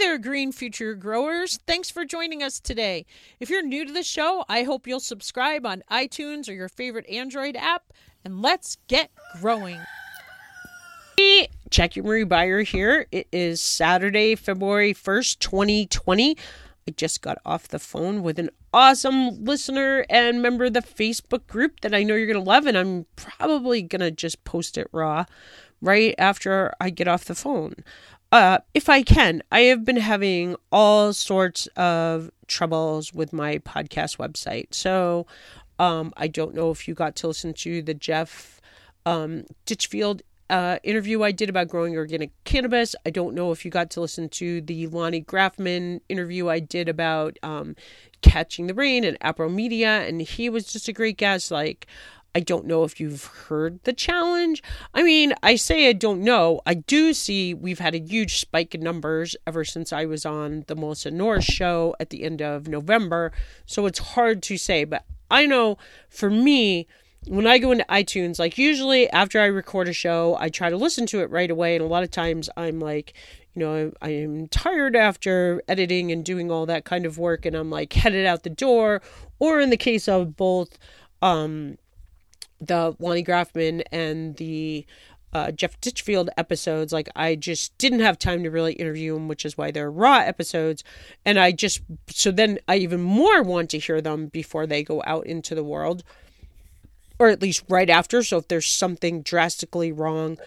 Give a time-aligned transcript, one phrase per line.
[0.00, 1.58] there, Green Future Growers.
[1.66, 3.04] Thanks for joining us today.
[3.38, 7.06] If you're new to the show, I hope you'll subscribe on iTunes or your favorite
[7.06, 7.92] Android app,
[8.24, 9.78] and let's get growing.
[11.18, 13.08] Hey, Jackie Marie Beyer here.
[13.12, 16.34] It is Saturday, February 1st, 2020.
[16.88, 21.46] I just got off the phone with an awesome listener and member of the Facebook
[21.46, 24.78] group that I know you're going to love, and I'm probably going to just post
[24.78, 25.26] it raw
[25.82, 27.74] right after I get off the phone
[28.32, 34.18] uh, if I can, I have been having all sorts of troubles with my podcast
[34.18, 34.74] website.
[34.74, 35.26] So
[35.78, 38.60] um, I don't know if you got to listen to the Jeff
[39.06, 42.96] um, Ditchfield uh, interview I did about growing organic cannabis.
[43.06, 46.88] I don't know if you got to listen to the Lonnie Grafman interview I did
[46.88, 47.76] about um,
[48.20, 51.52] catching the rain and Appropedia, and he was just a great guest.
[51.52, 51.86] Like,
[52.34, 54.62] I don't know if you've heard the challenge.
[54.94, 56.60] I mean, I say I don't know.
[56.64, 60.64] I do see we've had a huge spike in numbers ever since I was on
[60.68, 63.32] the Melissa Norris show at the end of November.
[63.66, 64.84] So it's hard to say.
[64.84, 65.76] But I know
[66.08, 66.86] for me,
[67.26, 70.76] when I go into iTunes, like usually after I record a show, I try to
[70.76, 71.74] listen to it right away.
[71.74, 73.12] And a lot of times I'm like,
[73.54, 77.56] you know, I, am tired after editing and doing all that kind of work, and
[77.56, 79.02] I'm like headed out the door.
[79.38, 80.78] Or in the case of both,
[81.20, 81.76] um,
[82.60, 84.86] the Lonnie Grafman and the
[85.32, 89.44] uh, Jeff Ditchfield episodes, like I just didn't have time to really interview them, which
[89.44, 90.82] is why they're raw episodes.
[91.24, 95.02] And I just, so then I even more want to hear them before they go
[95.06, 96.02] out into the world,
[97.18, 98.22] or at least right after.
[98.22, 100.38] So if there's something drastically wrong,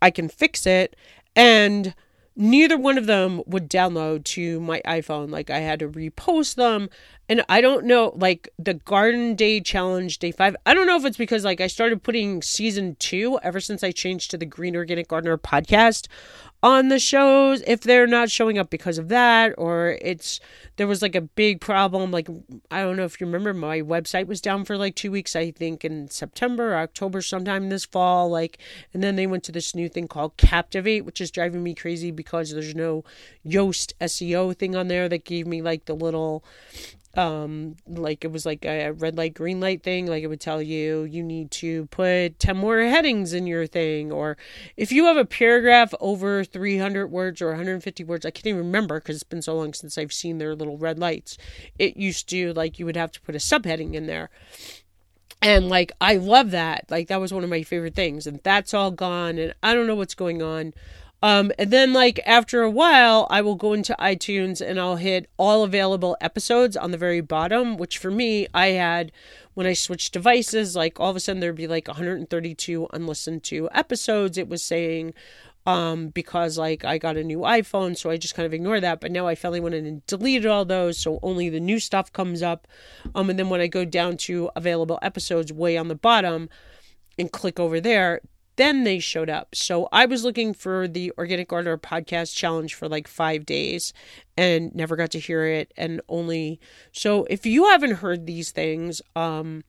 [0.00, 0.94] I can fix it.
[1.34, 1.94] And
[2.40, 5.30] neither one of them would download to my iPhone.
[5.30, 6.88] Like I had to repost them
[7.28, 10.56] and I don't know, like the Garden Day Challenge Day 5.
[10.64, 13.92] I don't know if it's because like I started putting season 2 ever since I
[13.92, 16.08] changed to the Green Organic Gardener podcast
[16.62, 20.40] on the shows if they're not showing up because of that or it's
[20.76, 22.28] there was like a big problem like
[22.70, 25.52] I don't know if you remember my website was down for like 2 weeks I
[25.52, 28.58] think in September or October sometime this fall like
[28.92, 32.10] and then they went to this new thing called Captivate which is driving me crazy
[32.10, 33.04] because there's no
[33.46, 36.44] Yoast SEO thing on there that gave me like the little
[37.16, 40.62] um like it was like a red light green light thing like it would tell
[40.62, 44.36] you you need to put 10 more headings in your thing or
[44.76, 49.00] if you have a paragraph over 300 words or 150 words i can't even remember
[49.00, 51.38] because it's been so long since i've seen their little red lights.
[51.78, 54.30] It used to like you would have to put a subheading in there.
[55.42, 56.84] And like i love that.
[56.90, 59.86] Like that was one of my favorite things and that's all gone and i don't
[59.86, 60.74] know what's going on
[61.22, 65.28] um, and then, like, after a while, I will go into iTunes and I'll hit
[65.36, 69.12] all available episodes on the very bottom, which for me, I had
[69.54, 73.68] when I switched devices, like, all of a sudden there'd be like 132 unlistened to
[73.72, 74.38] episodes.
[74.38, 75.12] It was saying,
[75.66, 79.00] um, because like I got a new iPhone, so I just kind of ignore that.
[79.00, 82.12] But now I finally went in and deleted all those, so only the new stuff
[82.12, 82.66] comes up.
[83.14, 86.48] Um, and then when I go down to available episodes way on the bottom
[87.18, 88.20] and click over there,
[88.60, 89.54] then they showed up.
[89.54, 93.92] So I was looking for the Organic Gardener podcast challenge for like five days
[94.36, 95.72] and never got to hear it.
[95.76, 96.60] And only
[96.92, 99.64] so if you haven't heard these things, um,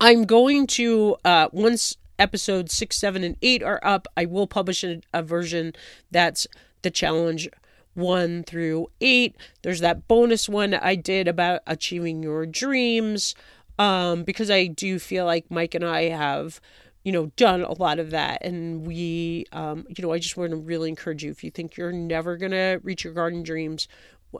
[0.00, 4.82] I'm going to uh, once episodes six, seven, and eight are up, I will publish
[4.82, 5.74] a, a version
[6.10, 6.46] that's
[6.82, 7.48] the challenge
[7.94, 9.36] one through eight.
[9.62, 13.34] There's that bonus one I did about achieving your dreams.
[13.78, 16.62] Um, because I do feel like Mike and I have
[17.06, 18.44] you know, done a lot of that.
[18.44, 21.76] And we, um, you know, I just want to really encourage you if you think
[21.76, 23.86] you're never going to reach your garden dreams,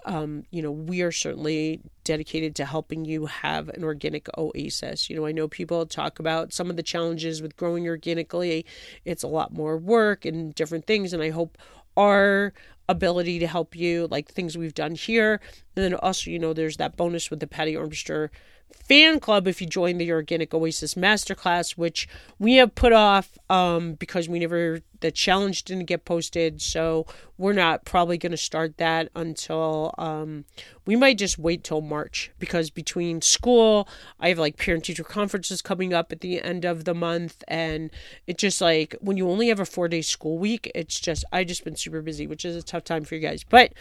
[0.05, 5.09] um, you know, we are certainly dedicated to helping you have an organic oasis.
[5.09, 8.67] You know, I know people talk about some of the challenges with growing organically.
[9.05, 11.13] It's a lot more work and different things.
[11.13, 11.57] And I hope
[11.97, 12.53] our
[12.89, 15.41] ability to help you, like things we've done here.
[15.77, 18.31] And then also, you know, there's that bonus with the Patty Armbruster
[18.73, 23.95] fan club if you join the Organic Oasis Masterclass, which we have put off um,
[23.95, 28.79] because we never the challenge didn't get posted, so we're not probably going to start
[28.79, 30.45] that until um,
[30.87, 35.61] we might just wait till March because between school, I have like parent teacher conferences
[35.61, 37.91] coming up at the end of the month, and
[38.27, 41.45] it's just like when you only have a four day school week, it's just I
[41.45, 43.45] just been super busy, which is a tough time for you guys.
[43.45, 43.73] But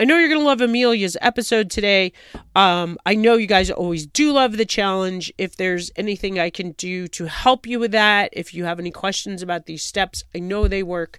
[0.00, 2.12] I know you're gonna love Amelia's episode today.
[2.56, 5.32] Um, I know you guys always do love the challenge.
[5.38, 8.90] If there's anything I can do to help you with that, if you have any
[8.90, 11.18] questions about these steps, I know they work.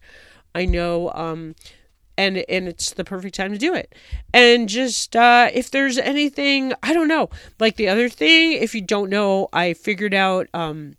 [0.55, 1.55] I know um
[2.17, 3.93] and and it's the perfect time to do it.
[4.33, 7.29] And just uh if there's anything, I don't know.
[7.59, 10.95] Like the other thing, if you don't know, I figured out um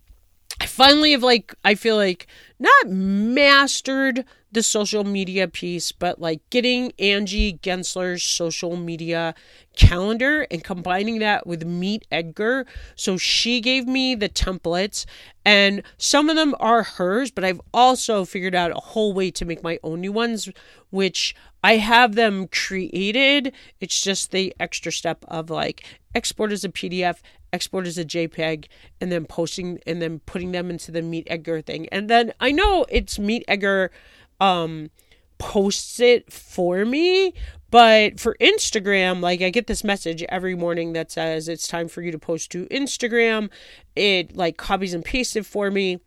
[0.61, 2.27] I finally have like I feel like
[2.59, 4.25] not mastered
[4.55, 9.35] the social media piece, but like getting Angie Gensler's social media
[9.77, 12.65] calendar and combining that with Meet Edgar.
[12.95, 15.05] So she gave me the templates,
[15.45, 19.45] and some of them are hers, but I've also figured out a whole way to
[19.45, 20.49] make my own new ones,
[20.91, 23.53] which I have them created.
[23.81, 25.85] It's just the extra step of like
[26.15, 27.19] export as a PDF,
[27.53, 28.67] export as a JPEG,
[29.01, 31.89] and then posting and then putting them into the Meet Edgar thing.
[31.91, 33.91] And then I know it's Meet Edgar
[34.40, 34.90] um
[35.38, 37.34] posts it for me,
[37.70, 42.02] but for Instagram, like I get this message every morning that says it's time for
[42.02, 43.50] you to post to Instagram.
[43.96, 46.00] It like copies and pastes it for me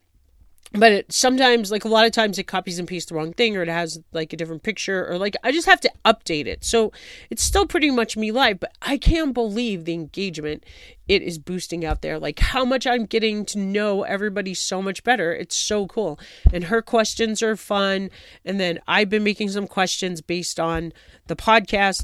[0.73, 3.55] but it sometimes like a lot of times it copies and pastes the wrong thing
[3.55, 6.63] or it has like a different picture or like i just have to update it.
[6.63, 6.91] So
[7.29, 10.65] it's still pretty much me live but i can't believe the engagement
[11.07, 12.19] it is boosting out there.
[12.19, 15.33] Like how much i'm getting to know everybody so much better.
[15.33, 16.19] It's so cool.
[16.51, 18.09] And her questions are fun.
[18.43, 20.91] And then i've been making some questions based on
[21.27, 22.03] the podcast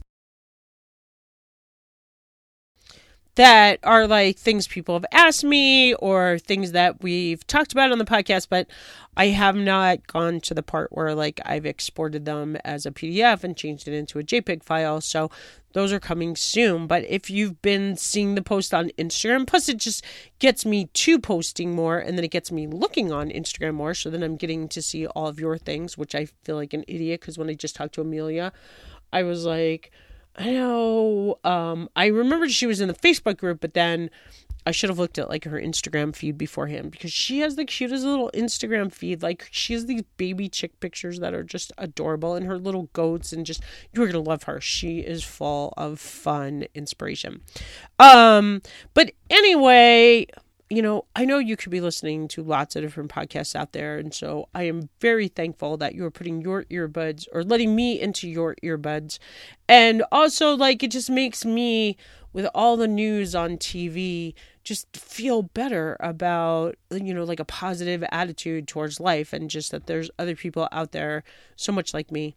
[3.35, 7.97] that are like things people have asked me or things that we've talked about on
[7.97, 8.68] the podcast, but
[9.18, 13.44] I have not gone to the part where like I've exported them as a PDF
[13.44, 15.01] and changed it into a JPEG file.
[15.01, 15.31] So
[15.74, 16.85] those are coming soon.
[16.85, 20.06] But if you've been seeing the post on Instagram, plus it just
[20.38, 23.95] gets me to posting more and then it gets me looking on Instagram more.
[23.95, 26.85] So then I'm getting to see all of your things, which I feel like an
[26.88, 28.53] idiot because when I just talked to Amelia,
[29.12, 29.91] I was like,
[30.35, 31.39] I know.
[31.44, 34.09] Um, I remembered she was in the Facebook group, but then
[34.65, 38.03] I should have looked at like her Instagram feed beforehand because she has the cutest
[38.03, 39.21] little Instagram feed.
[39.21, 43.33] Like she has these baby chick pictures that are just adorable, and her little goats,
[43.33, 44.62] and just you're gonna love her.
[44.62, 47.41] She is full of fun inspiration.
[48.00, 48.62] Um,
[48.94, 50.27] but anyway,
[50.75, 53.97] you know, I know you could be listening to lots of different podcasts out there.
[53.97, 57.99] And so I am very thankful that you are putting your earbuds or letting me
[57.99, 59.19] into your earbuds.
[59.67, 61.97] And also, like, it just makes me,
[62.33, 64.33] with all the news on TV,
[64.63, 69.87] just feel better about, you know, like a positive attitude towards life and just that
[69.87, 71.23] there's other people out there
[71.55, 72.35] so much like me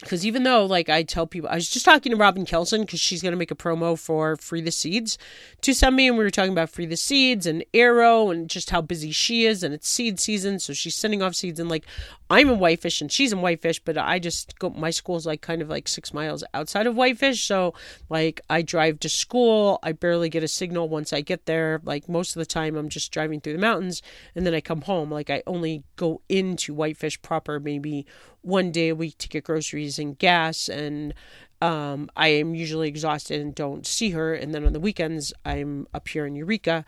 [0.00, 3.00] because even though like i tell people i was just talking to robin kelson because
[3.00, 5.16] she's going to make a promo for free the seeds
[5.60, 8.80] to me and we were talking about free the seeds and arrow and just how
[8.80, 11.84] busy she is and it's seed season so she's sending off seeds and like
[12.30, 15.62] i'm in whitefish and she's in whitefish but i just go my school's like kind
[15.62, 17.46] of like six miles outside of whitefish.
[17.46, 17.74] So
[18.08, 19.78] like i drive to school.
[19.82, 21.80] I barely get a signal once i get there.
[21.84, 24.02] Like most of the time i'm just driving through the mountains
[24.34, 25.10] and then i come home.
[25.10, 28.06] Like i only go into whitefish proper maybe
[28.42, 31.14] one day a week to get groceries and gas and
[31.62, 34.34] um, I am usually exhausted and don't see her.
[34.34, 36.84] And then on the weekends, I'm up here in Eureka.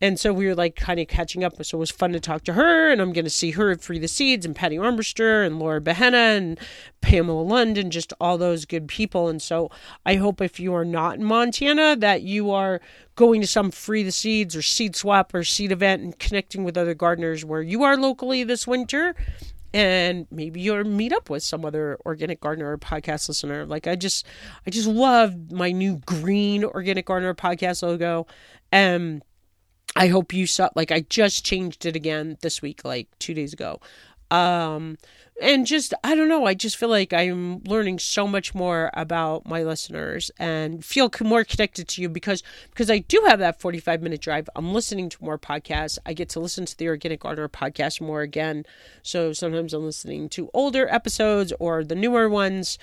[0.00, 1.62] And so we were like kind of catching up.
[1.64, 2.90] So it was fun to talk to her.
[2.90, 5.80] And I'm going to see her at Free the Seeds and Patty Armbruster and Laura
[5.80, 6.60] Behenna and
[7.00, 9.28] Pamela Lund and just all those good people.
[9.28, 9.70] And so
[10.06, 12.80] I hope if you are not in Montana that you are
[13.16, 16.78] going to some Free the Seeds or Seed Swap or Seed event and connecting with
[16.78, 19.14] other gardeners where you are locally this winter
[19.74, 23.64] and maybe you'll meet up with some other organic gardener or podcast listener.
[23.66, 24.26] Like I just,
[24.66, 28.26] I just love my new green organic gardener podcast logo,
[28.70, 29.22] and
[29.96, 30.70] I hope you saw.
[30.74, 33.80] Like I just changed it again this week, like two days ago.
[34.32, 34.96] Um,
[35.42, 36.46] and just I don't know.
[36.46, 41.44] I just feel like I'm learning so much more about my listeners and feel more
[41.44, 44.48] connected to you because because I do have that 45 minute drive.
[44.56, 45.98] I'm listening to more podcasts.
[46.06, 48.64] I get to listen to the Organic Gardener podcast more again.
[49.02, 52.78] So sometimes I'm listening to older episodes or the newer ones.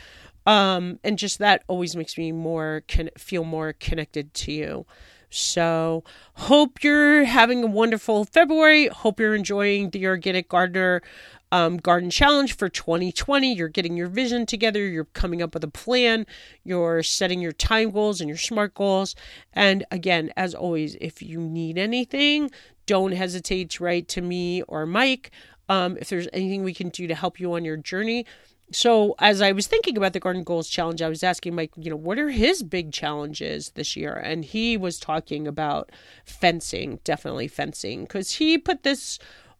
[0.46, 4.86] Um, and just that always makes me more can feel more connected to you.
[5.32, 6.04] So,
[6.34, 8.88] hope you're having a wonderful February.
[8.88, 11.04] Hope you're enjoying the Organic Gardener
[11.52, 13.54] um, garden challenge for 2020.
[13.54, 16.26] You're getting your vision together, you're coming up with a plan,
[16.64, 19.16] you're setting your time goals and your smart goals.
[19.54, 22.52] And again, as always, if you need anything,
[22.86, 25.32] don't hesitate to write to me or Mike.
[25.68, 28.26] Um, if there's anything we can do to help you on your journey.
[28.72, 31.90] So, as I was thinking about the Garden Goals Challenge, I was asking Mike, you
[31.90, 34.14] know, what are his big challenges this year?
[34.14, 35.92] And he was talking about
[36.24, 39.18] fencing, definitely fencing, because he put this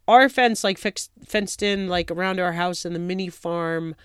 [0.10, 3.96] our fence like fixed fenced in like around our house and the mini farm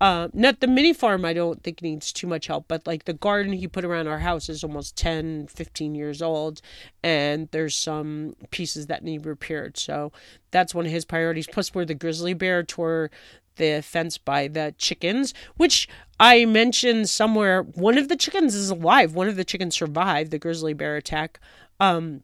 [0.00, 3.12] uh, not the mini farm i don't think needs too much help but like the
[3.12, 6.62] garden he put around our house is almost 10 15 years old
[7.02, 9.76] and there's some pieces that need repaired.
[9.76, 10.12] So
[10.50, 11.46] that's one of his priorities.
[11.46, 13.10] Plus where the grizzly bear tore
[13.56, 15.88] the fence by the chickens which
[16.20, 19.14] i mentioned somewhere one of the chickens is alive.
[19.14, 21.40] One of the chickens survived the grizzly bear attack.
[21.80, 22.22] Um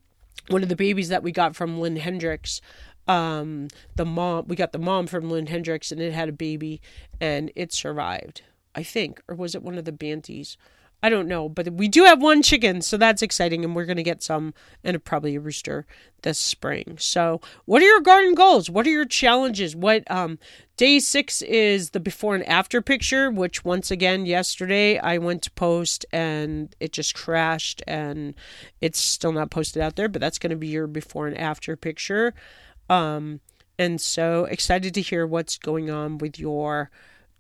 [0.49, 2.61] one of the babies that we got from lynn hendricks
[3.07, 6.81] Um, the mom, we got the mom from Lynn Hendricks, and it had a baby,
[7.21, 8.43] and it survived.
[8.75, 10.57] I think, or was it one of the Banties?
[11.05, 13.99] I don't know, but we do have one chicken, so that's exciting, and we're going
[13.99, 15.85] to get some and probably a rooster
[16.23, 16.97] this spring.
[16.99, 18.71] So, what are your garden goals?
[18.71, 19.77] What are your challenges?
[19.77, 20.39] What um,
[20.79, 25.51] day six is the before and after picture, which once again yesterday I went to
[25.51, 28.35] post and it just crashed, and
[28.81, 31.77] it's still not posted out there, but that's going to be your before and after
[31.77, 32.33] picture.
[32.89, 33.41] Um,
[33.79, 36.91] and so excited to hear what's going on with your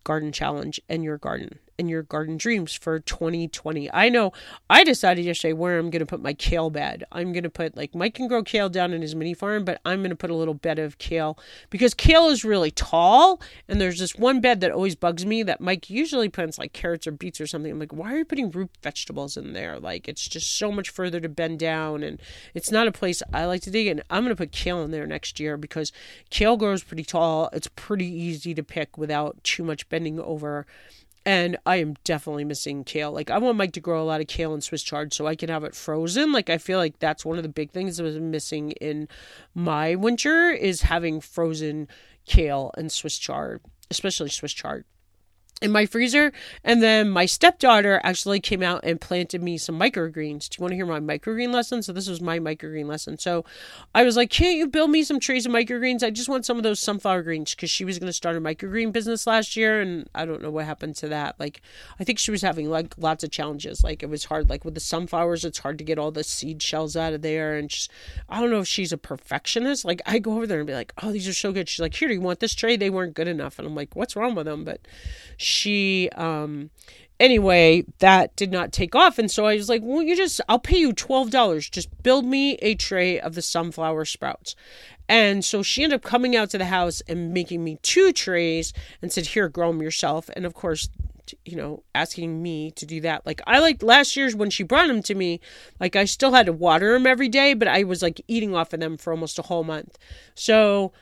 [0.02, 3.92] garden challenge and your garden and your garden dreams for 2020.
[3.92, 4.32] I know
[4.70, 7.04] I decided yesterday where I'm going to put my kale bed.
[7.12, 9.80] I'm going to put like Mike can grow kale down in his mini farm, but
[9.84, 11.38] I'm going to put a little bed of kale
[11.70, 15.60] because kale is really tall and there's this one bed that always bugs me that
[15.60, 17.70] Mike usually plants like carrots or beets or something.
[17.70, 19.78] I'm like, why are you putting root vegetables in there?
[19.78, 22.20] Like it's just so much further to bend down and
[22.54, 24.02] it's not a place I like to dig in.
[24.10, 25.92] I'm going to put kale in there next year because
[26.30, 27.48] kale grows pretty tall.
[27.52, 30.66] It's pretty easy to pick without too much bending over
[31.26, 33.12] and I am definitely missing kale.
[33.12, 35.36] Like I want Mike to grow a lot of kale and Swiss chard so I
[35.36, 36.32] can have it frozen.
[36.32, 39.08] Like I feel like that's one of the big things that was missing in
[39.54, 41.88] my winter is having frozen
[42.26, 44.84] kale and Swiss chard, especially Swiss chard
[45.62, 46.32] in my freezer.
[46.62, 50.48] And then my stepdaughter actually came out and planted me some microgreens.
[50.48, 51.82] Do you want to hear my microgreen lesson?
[51.82, 53.18] So this was my microgreen lesson.
[53.18, 53.44] So
[53.94, 56.02] I was like, can't you build me some trays of microgreens?
[56.02, 58.40] I just want some of those sunflower greens because she was going to start a
[58.40, 59.80] microgreen business last year.
[59.80, 61.38] And I don't know what happened to that.
[61.38, 61.62] Like,
[61.98, 63.82] I think she was having like lots of challenges.
[63.84, 66.62] Like it was hard, like with the sunflowers, it's hard to get all the seed
[66.62, 67.56] shells out of there.
[67.56, 67.90] And just,
[68.28, 69.84] I don't know if she's a perfectionist.
[69.84, 71.68] Like I go over there and be like, oh, these are so good.
[71.68, 72.76] She's like, here, do you want this tray?
[72.76, 73.58] They weren't good enough.
[73.58, 74.64] And I'm like, what's wrong with them?
[74.64, 74.80] But
[75.44, 76.70] she um
[77.20, 79.18] anyway that did not take off.
[79.18, 82.54] And so i was like well you just i'll pay you $12 just build me
[82.56, 84.56] a tray of the sunflower sprouts.
[85.08, 88.72] And so she ended up coming out to the house and making me two trays
[89.02, 90.30] and said here grow them yourself.
[90.34, 90.88] And of course
[91.46, 93.24] you know asking me to do that.
[93.24, 95.40] Like i like last year's when she brought them to me
[95.80, 98.74] like i still had to water them every day but i was like eating off
[98.74, 99.98] of them for almost a whole month.
[100.34, 100.92] So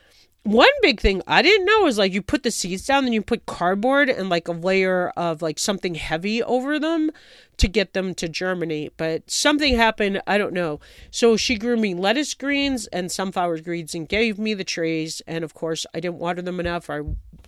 [0.45, 3.23] one big thing I didn't know is like you put the seeds down, then you
[3.23, 7.11] put cardboard and like a layer of like something heavy over them
[7.59, 8.97] to get them to germinate.
[8.97, 10.81] But something happened, I don't know.
[11.13, 15.23] So she grew me lettuce greens and sunflower greens and gave me the trays.
[15.29, 16.91] And of course, I didn't water them enough.
[16.91, 17.03] I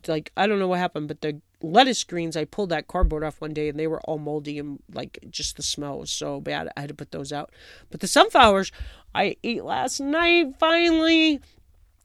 [0.07, 3.41] like I don't know what happened, but the lettuce greens I pulled that cardboard off
[3.41, 6.69] one day and they were all moldy and like just the smell was so bad.
[6.77, 7.51] I had to put those out.
[7.91, 8.71] But the sunflowers
[9.15, 11.41] I ate last night finally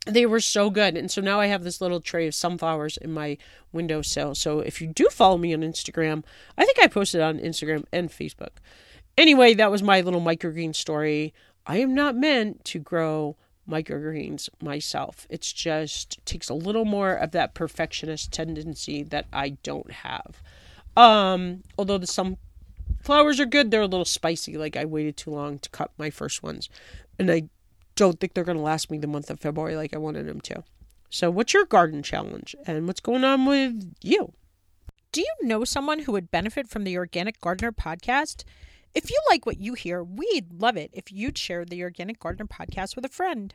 [0.10, 0.98] they were so good.
[0.98, 3.38] And so now I have this little tray of sunflowers in my
[3.72, 4.36] windowsill.
[4.36, 6.24] So if you do follow me on Instagram,
[6.58, 8.58] I think I posted on Instagram and Facebook.
[9.18, 11.34] Anyway, that was my little microgreen story.
[11.66, 13.36] I am not meant to grow
[13.70, 15.28] microgreens myself.
[15.30, 20.42] It's just takes a little more of that perfectionist tendency that I don't have.
[20.98, 24.58] Um, although the sunflowers are good, they're a little spicy.
[24.58, 26.70] Like I waited too long to cut my first ones,
[27.18, 27.44] and I
[28.00, 30.41] don't think they're going to last me the month of February like I wanted them
[30.41, 30.63] to.
[31.10, 34.34] So, what's your garden challenge and what's going on with you?
[35.12, 38.44] Do you know someone who would benefit from the Organic Gardener podcast?
[38.96, 42.46] If you like what you hear, we'd love it if you'd share the Organic Gardener
[42.46, 43.53] podcast with a friend.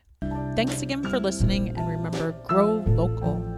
[0.56, 3.53] Thanks again for listening, and remember grow local.